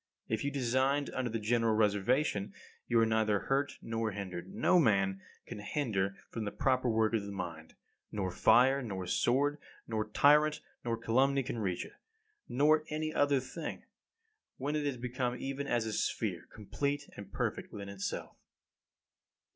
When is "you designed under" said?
0.43-1.29